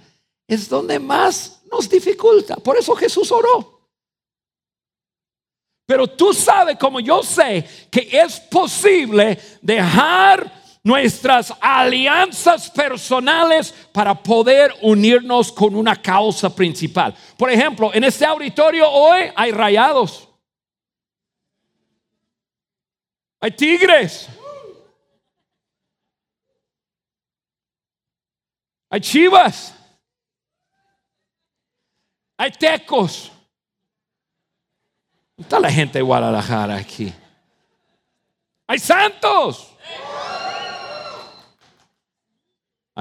[0.48, 2.58] es donde más nos dificulta.
[2.58, 3.90] Por eso Jesús oró.
[5.86, 14.74] Pero tú sabes, como yo sé, que es posible dejar nuestras alianzas personales para poder
[14.82, 17.16] unirnos con una causa principal.
[17.38, 20.28] Por ejemplo, en este auditorio hoy hay rayados.
[23.40, 24.28] Hay tigres.
[28.90, 29.74] Hay chivas.
[32.38, 33.32] Hay tecos.
[35.38, 37.14] Está la gente de Guadalajara aquí.
[38.68, 39.71] Hay santos.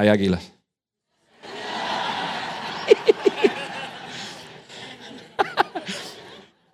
[0.01, 0.51] Hay águilas.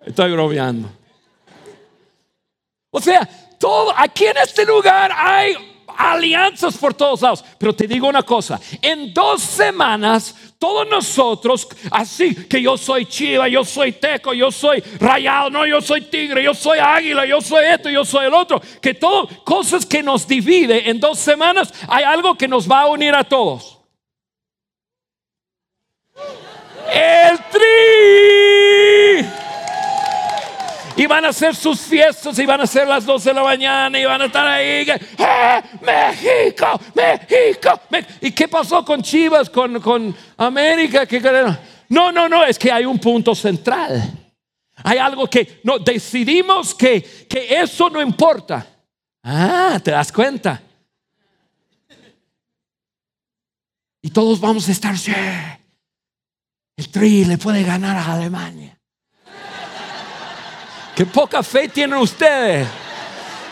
[0.05, 0.89] Estoy bromeando.
[2.89, 3.27] O sea,
[3.59, 5.57] todo aquí en este lugar hay
[5.95, 7.43] alianzas por todos lados.
[7.57, 13.47] Pero te digo una cosa, en dos semanas todos nosotros, así que yo soy chiva,
[13.47, 17.65] yo soy teco, yo soy rayado, no, yo soy tigre, yo soy águila, yo soy
[17.65, 22.03] esto, yo soy el otro, que todo, cosas que nos divide en dos semanas, hay
[22.03, 23.77] algo que nos va a unir a todos.
[26.91, 28.96] El tri.
[30.97, 33.99] Y van a hacer sus fiestas y van a ser las 12 de la mañana
[33.99, 34.89] y van a estar ahí.
[34.89, 37.79] ¡Eh, México, México,
[38.19, 41.07] ¿Y qué pasó con Chivas, con, con América?
[41.89, 44.11] No, no, no, es que hay un punto central.
[44.83, 48.65] Hay algo que no, decidimos que, que eso no importa.
[49.23, 50.61] Ah, te das cuenta.
[54.01, 55.11] Y todos vamos a estar, sí,
[56.77, 58.76] el Tri le puede ganar a Alemania.
[60.97, 62.67] Qué poca fe tienen ustedes.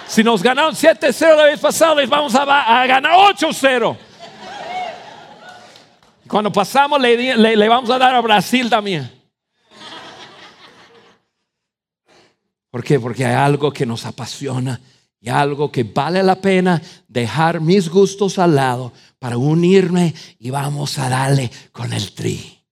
[0.08, 2.44] Si nos ganaron 7-0 la vez pasada, les vamos a,
[2.88, 3.96] ganar 8-0.
[6.28, 9.12] Cuando pasamos, le, le, vamos a dar a Brasil también.
[12.72, 13.00] ¿Por qué?
[13.00, 14.82] Porque hay algo que nos apasiona
[15.20, 20.98] y algo que vale la pena dejar mis gustos al lado para unirme y vamos
[20.98, 22.64] a darle con el tri.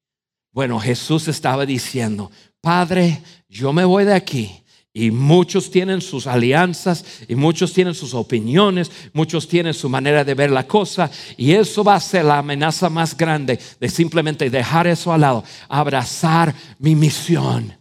[0.51, 4.62] Bueno, Jesús estaba diciendo, Padre, yo me voy de aquí
[4.95, 10.35] y muchos tienen sus alianzas y muchos tienen sus opiniones, muchos tienen su manera de
[10.35, 11.09] ver la cosa.
[11.35, 15.43] Y eso va a ser la amenaza más grande de simplemente dejar eso al lado,
[15.67, 17.75] abrazar mi misión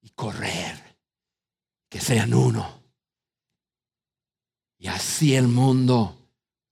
[0.00, 0.96] y correr,
[1.88, 2.80] que sean uno.
[4.78, 6.16] Y así el mundo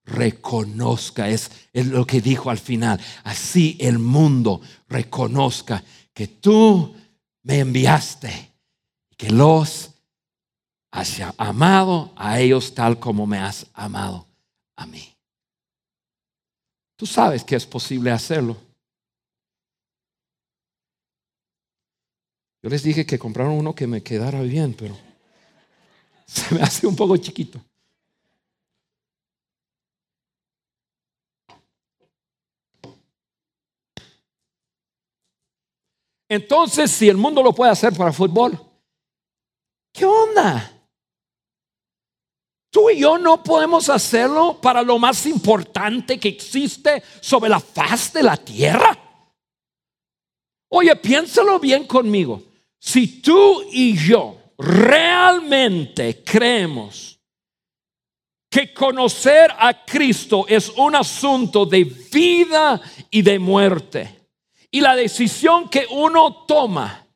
[0.04, 5.82] reconozca, es, es lo que dijo al final, así el mundo reconozca
[6.14, 6.94] que tú
[7.42, 8.47] me enviaste
[9.18, 9.90] que los
[10.92, 14.26] haya amado a ellos tal como me has amado
[14.76, 15.14] a mí.
[16.96, 18.56] Tú sabes que es posible hacerlo.
[22.62, 24.96] Yo les dije que compraron uno que me quedara bien, pero
[26.27, 27.60] se me hace un poco chiquito.
[36.29, 38.67] Entonces, si el mundo lo puede hacer para fútbol,
[42.70, 48.12] Tú y yo no podemos hacerlo para lo más importante que existe sobre la faz
[48.12, 48.96] de la tierra.
[50.70, 52.42] Oye, piénsalo bien conmigo.
[52.78, 57.18] Si tú y yo realmente creemos
[58.50, 62.80] que conocer a Cristo es un asunto de vida
[63.10, 64.18] y de muerte.
[64.70, 67.08] Y la decisión que uno toma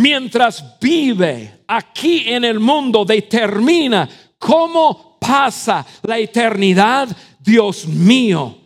[0.00, 7.08] mientras vive aquí en el mundo determina cómo pasa la eternidad.
[7.38, 8.56] Dios mío,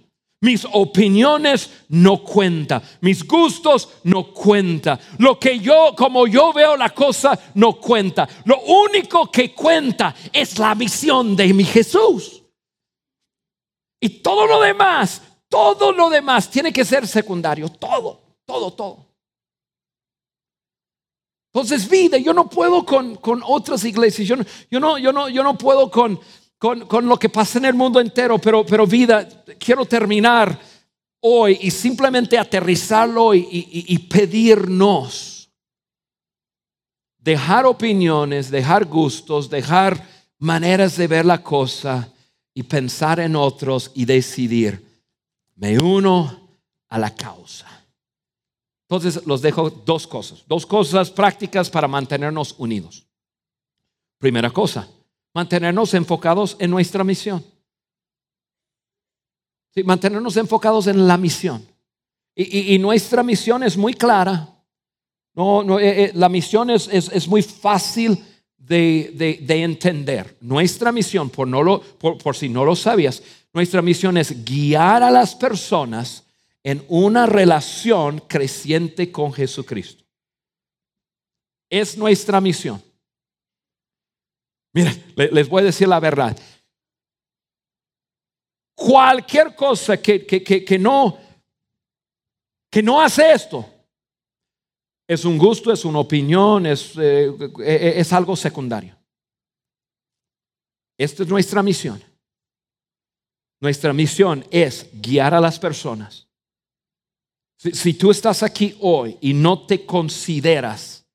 [0.40, 6.90] mis opiniones no cuentan, mis gustos no cuentan, lo que yo, como yo veo la
[6.90, 8.28] cosa, no cuenta.
[8.44, 12.42] Lo único que cuenta es la misión de mi Jesús.
[14.00, 19.03] Y todo lo demás, todo lo demás tiene que ser secundario, todo, todo, todo.
[21.54, 25.88] Entonces, vida, yo no puedo con, otras iglesias, yo no, yo, no, yo no puedo
[25.88, 26.18] con,
[26.58, 30.58] con, lo que pasa en el mundo entero, pero, pero vida, quiero terminar
[31.20, 35.48] hoy y simplemente aterrizarlo y, y pedirnos.
[37.18, 40.08] Dejar opiniones, dejar gustos, dejar
[40.40, 42.12] maneras de ver la cosa
[42.52, 44.84] y pensar en otros y decidir,
[45.54, 46.48] me uno
[46.88, 47.73] a la causa.
[48.88, 53.06] Entonces los dejo dos cosas, dos cosas prácticas para mantenernos unidos.
[54.18, 54.88] Primera cosa,
[55.32, 57.44] mantenernos enfocados en nuestra misión.
[59.84, 61.66] Mantenernos enfocados en la misión.
[62.36, 64.48] Y, nuestra misión es muy clara.
[65.34, 68.22] No, no eh, eh, la misión es, es, muy fácil
[68.56, 70.36] de, de, entender.
[70.40, 73.22] Nuestra misión, por, no lo, por, por si no lo sabías,
[73.52, 76.23] nuestra misión es guiar a las personas
[76.64, 80.02] en una relación creciente con Jesucristo.
[81.70, 82.82] Es nuestra misión.
[84.72, 86.36] Miren, les voy a decir la verdad.
[88.74, 91.18] Cualquier cosa que, que, no,
[92.70, 93.68] que no hace esto,
[95.06, 98.96] es un gusto, es una opinión, es, eh, eh, es algo secundario.
[100.98, 102.02] Esta es nuestra misión.
[103.60, 106.23] Nuestra misión es guiar a las personas
[107.72, 111.06] si, tú estás aquí hoy y no te consideras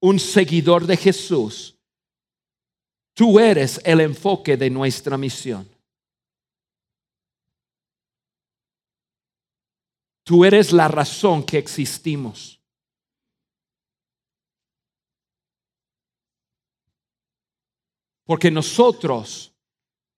[0.00, 1.76] un seguidor de Jesús,
[3.14, 5.68] tú eres el enfoque de nuestra misión.
[10.24, 12.60] Tú eres la razón que existimos.
[18.24, 19.54] Porque nosotros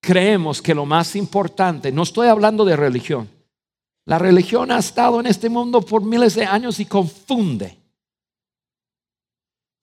[0.00, 3.39] creemos que lo más importante, no estoy hablando de religión,
[4.06, 7.78] la religión ha estado en este mundo por miles de años y confunde.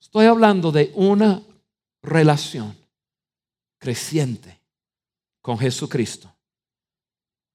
[0.00, 1.42] Estoy hablando de una
[2.02, 2.76] relación
[3.78, 4.60] creciente
[5.40, 6.34] con Jesucristo.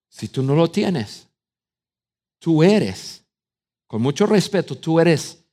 [0.09, 1.27] Si tú no lo tienes,
[2.39, 3.23] tú eres,
[3.87, 5.43] con mucho respeto, tú eres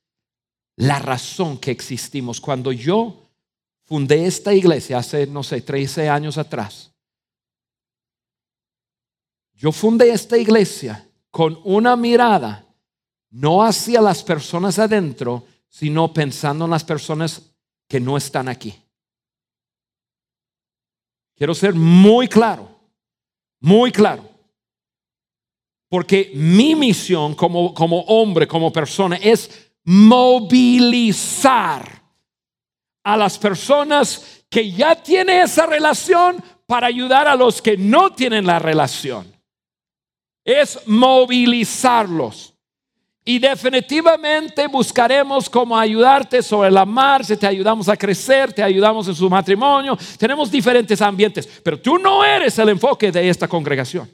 [0.75, 2.39] la razón que existimos.
[2.39, 3.27] Cuando yo
[3.85, 6.90] fundé esta iglesia hace, no sé, 13 años atrás,
[9.61, 12.65] yo fundé esta iglesia con una mirada,
[13.29, 17.53] no hacia las personas adentro, sino pensando en las personas
[17.87, 18.73] que no están aquí.
[21.35, 22.69] Quiero ser muy claro,
[23.59, 24.27] muy claro.
[25.89, 31.21] Porque mi misión como, como hombre, como persona, es movilizar
[33.03, 38.47] a las personas que ya tienen esa relación para ayudar a los que no tienen
[38.47, 39.30] la relación
[40.43, 42.53] es movilizarlos.
[43.23, 49.15] Y definitivamente buscaremos cómo ayudarte sobre la marcha, te ayudamos a crecer, te ayudamos en
[49.15, 49.97] su matrimonio.
[50.17, 54.09] Tenemos diferentes ambientes, pero tú no eres el enfoque de esta congregación.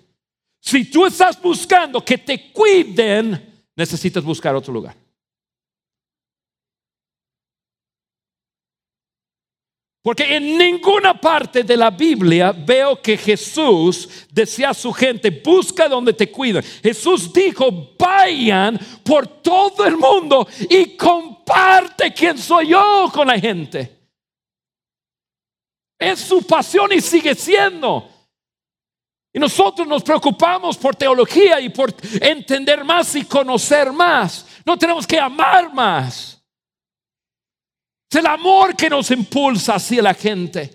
[0.60, 4.96] Si tú estás buscando que te cuiden, necesitas buscar otro lugar.
[10.02, 15.90] Porque en ninguna parte de la Biblia veo que Jesús decía a su gente, busca
[15.90, 16.64] donde te cuidan.
[16.82, 23.98] Jesús dijo, vayan por todo el mundo y comparte quién soy yo con la gente.
[26.00, 28.10] Es su pasión y sigue siendo.
[29.34, 34.46] Y nosotros nos preocupamos por teología y por entender más y conocer más.
[34.66, 36.37] No tenemos que amar más.
[38.10, 40.74] Es el amor que nos impulsa hacia la gente.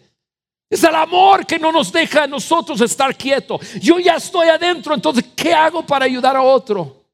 [0.68, 3.60] Es el amor que no nos deja a nosotros estar quietos.
[3.80, 7.04] Yo ya estoy adentro, entonces, ¿qué hago para ayudar a otro?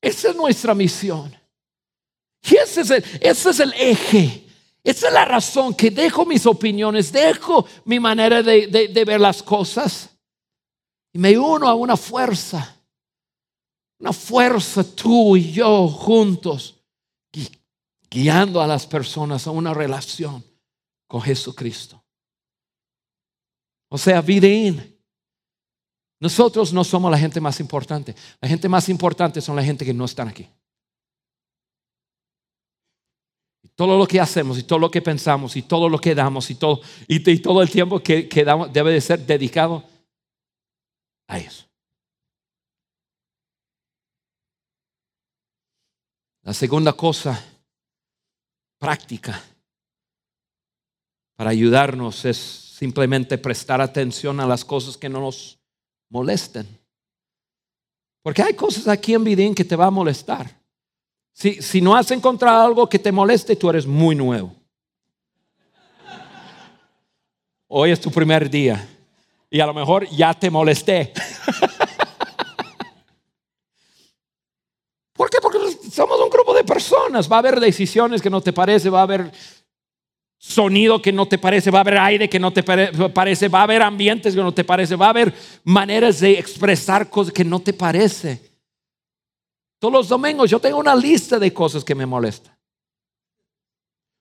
[0.00, 1.34] Esa es nuestra misión.
[2.42, 4.44] Y ese es el, ese es el eje.
[4.84, 9.42] Esa es la razón que dejo mis opiniones, dejo mi manera de, de ver las
[9.42, 10.10] cosas
[11.12, 12.75] y me uno a una fuerza
[13.98, 16.82] una fuerza tú y yo juntos
[18.10, 20.44] guiando a las personas a una relación
[21.06, 22.02] con Jesucristo.
[23.88, 24.94] O sea, Videin.
[26.18, 28.14] Nosotros no somos la gente más importante.
[28.40, 30.48] La gente más importante son la gente que no están aquí.
[33.76, 36.54] todo lo que hacemos y todo lo que pensamos y todo lo que damos y
[36.54, 39.84] todo, y, todo el tiempo que, que damos debe de ser dedicado
[41.28, 41.66] a eso.
[46.46, 47.44] La segunda cosa
[48.78, 49.42] práctica
[51.34, 55.58] para ayudarnos es simplemente prestar atención a las cosas que no nos
[56.08, 56.68] molesten.
[58.22, 60.48] Porque hay cosas aquí en Vidín que te va a molestar.
[61.32, 64.54] Si, si no has encontrado algo que te moleste, tú eres muy nuevo.
[67.66, 68.88] Hoy es tu primer día
[69.50, 71.12] y a lo mejor ya te molesté.
[75.96, 77.26] Somos un grupo de personas.
[77.26, 79.32] Va a haber decisiones que no te parece, va a haber
[80.36, 83.62] sonido que no te parece, va a haber aire que no te parece, va a
[83.62, 85.32] haber ambientes que no te parece, va a haber
[85.64, 88.42] maneras de expresar cosas que no te parece.
[89.78, 92.54] Todos los domingos yo tengo una lista de cosas que me molestan.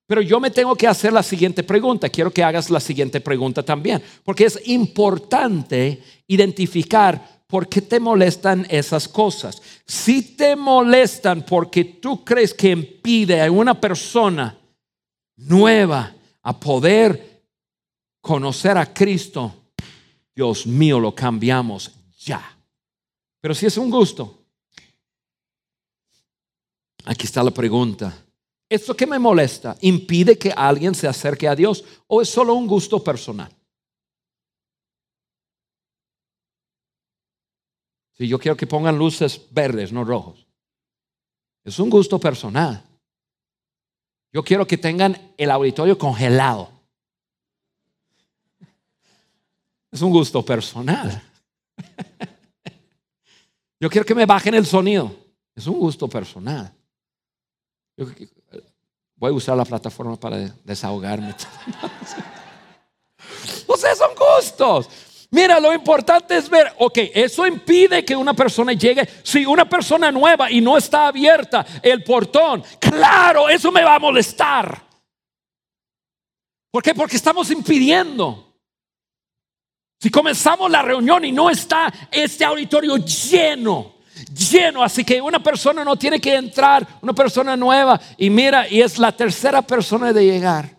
[0.07, 2.07] Pero yo me tengo que hacer la siguiente pregunta.
[2.07, 8.67] Quiero que hagas la siguiente pregunta también, porque es importante identificar por qué te molestan
[8.69, 9.61] esas cosas.
[9.87, 14.59] Si te molestan porque tú crees que impide a una persona
[15.37, 17.45] nueva a poder
[18.19, 19.71] conocer a Cristo,
[20.35, 22.43] Dios mío, lo cambiamos ya.
[23.39, 24.37] Pero si es un gusto,
[27.05, 28.13] aquí está la pregunta.
[28.67, 32.67] ¿Esto que me molesta impide que alguien se acerque a Dios o es solo un
[32.67, 33.49] gusto personal?
[38.18, 40.45] Si yo quiero que pongan luces verdes, no rojos.
[41.63, 42.84] Es un gusto personal.
[44.32, 46.70] Yo quiero que tengan el auditorio congelado.
[49.91, 51.24] Es un gusto personal.
[53.80, 55.16] Yo quiero que me bajen el sonido.
[55.55, 56.74] Es un gusto personal.
[59.16, 61.30] voy a usar la plataforma para desahogarme.
[63.68, 64.89] o son gustos.
[65.32, 69.07] Mira, lo importante es ver, ok, eso impide que una persona llegue.
[69.23, 73.99] Si una persona nueva y no está abierta el portón, claro, eso me va a
[73.99, 74.84] molestar.
[76.71, 76.93] ¿Por qué?
[76.93, 78.45] Porque estamos impidiendo.
[79.99, 83.95] Si comenzamos la reunión y no está este auditorio lleno,
[84.51, 88.82] lleno, así que una persona no tiene que entrar, una persona nueva, y mira, y
[88.82, 90.78] es la tercera persona de llegar,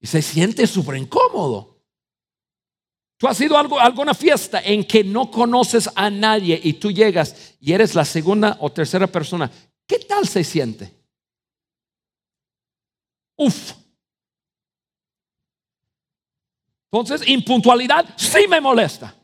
[0.00, 1.73] y se siente súper incómodo.
[3.24, 7.54] Tú has ido a alguna fiesta en que no conoces a nadie y tú llegas
[7.58, 9.50] y eres la segunda o tercera persona.
[9.86, 10.92] ¿Qué tal se siente?
[13.38, 13.72] Uf.
[16.92, 19.14] Entonces, impuntualidad sí me molesta.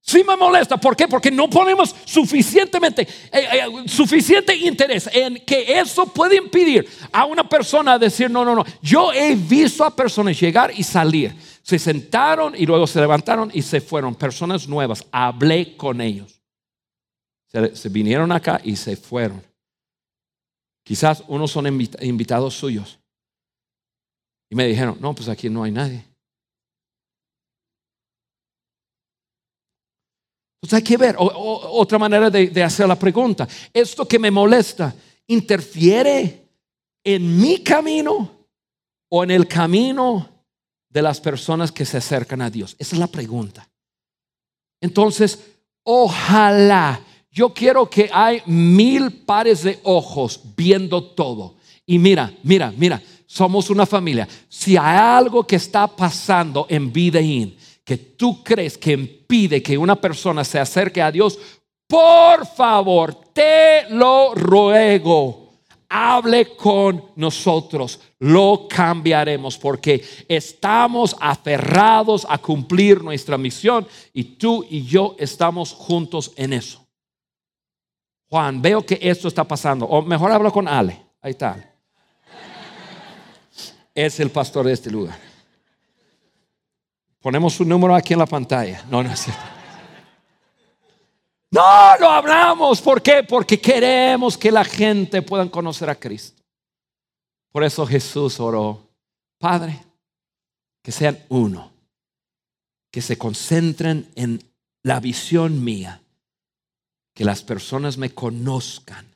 [0.00, 0.76] Sí me molesta.
[0.76, 1.06] ¿Por qué?
[1.06, 7.48] Porque no ponemos suficientemente, eh, eh, suficiente interés en que eso puede impedir a una
[7.48, 8.64] persona decir, no, no, no.
[8.82, 13.62] Yo he visto a personas llegar y salir se sentaron y luego se levantaron y
[13.62, 14.14] se fueron.
[14.14, 15.02] Personas nuevas.
[15.10, 16.42] Hablé con ellos.
[17.46, 19.42] Se, vinieron acá y se fueron.
[20.84, 21.66] Quizás unos son
[22.02, 22.98] invitados suyos.
[24.50, 26.04] Y me dijeron, no, pues aquí no hay nadie.
[30.60, 33.48] Entonces hay que ver otra manera de, de hacer la pregunta.
[33.72, 34.94] Esto que me molesta,
[35.28, 36.46] ¿interfiere
[37.02, 38.48] en mi camino
[39.08, 40.33] o en el camino
[40.94, 42.76] de las personas que se acercan a Dios?
[42.78, 43.68] Esa es la pregunta.
[44.80, 45.38] Entonces,
[45.82, 51.56] ojalá, yo quiero que hay mil pares de ojos viendo todo.
[51.84, 54.28] Y mira, mira, mira, somos una familia.
[54.48, 60.00] Si hay algo que está pasando en Videín que tú crees que impide que una
[60.00, 61.38] persona se acerque a Dios,
[61.86, 65.43] por favor, te lo ruego
[65.94, 74.84] hable con nosotros, lo cambiaremos porque estamos aferrados a cumplir nuestra misión y tú y
[74.84, 76.84] yo estamos juntos en eso.
[78.28, 81.72] Juan, veo que esto está pasando, o mejor hablo con Ale, ahí está.
[83.94, 85.16] Es el pastor de este lugar.
[87.20, 88.84] Ponemos su número aquí en la pantalla.
[88.90, 89.53] No, no es cierto.
[91.54, 92.82] No, lo hablamos.
[92.82, 93.22] ¿Por qué?
[93.22, 96.42] Porque queremos que la gente pueda conocer a Cristo.
[97.52, 98.88] Por eso Jesús oró,
[99.38, 99.80] Padre,
[100.82, 101.70] que sean uno,
[102.90, 104.42] que se concentren en
[104.82, 106.02] la visión mía,
[107.14, 109.06] que las personas me conozcan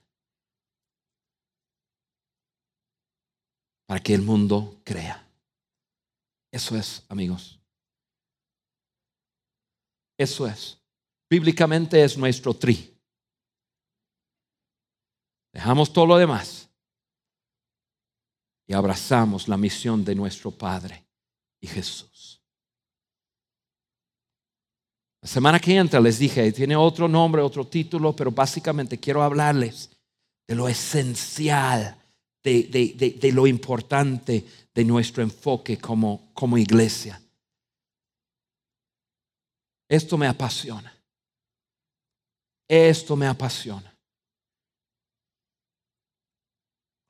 [3.85, 5.27] para que el mundo crea.
[6.53, 7.59] Eso es, amigos.
[10.17, 10.78] Eso es.
[11.31, 12.95] Bíblicamente es nuestro tri.
[15.53, 16.69] Dejamos todo lo demás
[18.67, 21.05] y abrazamos la misión de nuestro Padre
[21.61, 22.41] y Jesús.
[25.21, 29.91] La semana que entra les dije, tiene otro nombre, otro título, pero básicamente quiero hablarles
[30.47, 31.97] de lo esencial,
[32.43, 37.21] de, lo importante de nuestro enfoque como, como iglesia.
[39.89, 40.98] Esto me apasiona.
[42.69, 43.97] Esto me apasiona.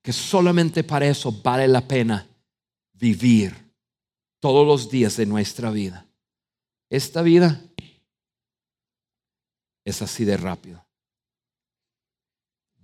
[0.00, 2.26] Que solamente para eso vale la pena
[2.92, 3.54] vivir
[4.38, 6.06] todos los días de nuestra vida.
[6.88, 7.60] Esta vida
[9.84, 10.86] es así de rápido.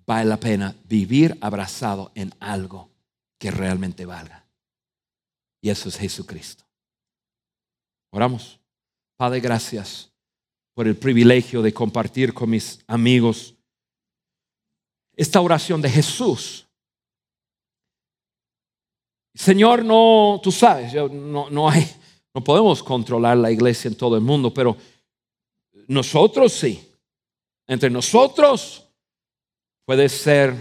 [0.04, 2.90] Vale la pena vivir abrazado en algo
[3.38, 4.46] que realmente valga.
[5.62, 6.64] Y eso es Jesucristo.
[8.10, 8.60] Oramos.
[9.16, 10.13] Padre, gracias
[10.74, 13.54] por el privilegio de compartir con mis amigos
[15.16, 16.66] esta oración de Jesús.
[19.34, 21.88] Señor, no, tú sabes, no, no hay,
[22.34, 24.76] no podemos controlar la iglesia en todo el mundo, pero
[25.88, 26.90] nosotros sí.
[27.66, 28.86] Entre nosotros
[29.86, 30.54] puede ser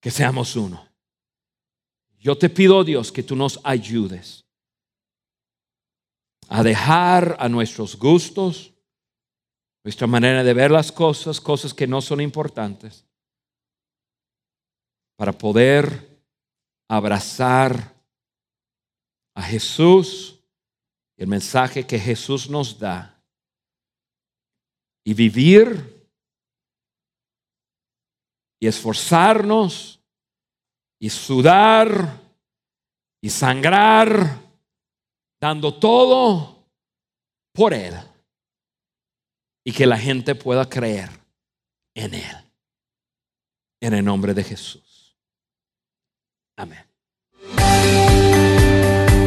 [0.00, 0.86] que seamos uno.
[2.18, 4.44] Yo te pido, Dios, que tú nos ayudes
[6.48, 8.72] a dejar a nuestros gustos,
[9.84, 13.04] nuestra manera de ver las cosas, cosas que no son importantes,
[15.16, 16.20] para poder
[16.88, 17.94] abrazar
[19.34, 20.40] a Jesús
[21.16, 23.22] y el mensaje que Jesús nos da
[25.04, 26.08] y vivir
[28.60, 30.00] y esforzarnos
[31.00, 32.20] y sudar
[33.20, 34.41] y sangrar,
[35.42, 36.68] dando todo
[37.52, 37.94] por Él
[39.64, 41.10] y que la gente pueda creer
[41.94, 42.36] en Él.
[43.80, 45.16] En el nombre de Jesús.
[46.56, 46.86] Amén.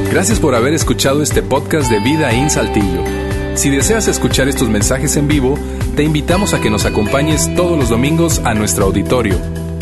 [0.10, 3.04] Gracias por haber escuchado este podcast de Vida en Saltillo.
[3.56, 5.60] Si deseas escuchar estos mensajes en vivo,
[5.98, 9.38] te invitamos a que nos acompañes todos los domingos a nuestro auditorio.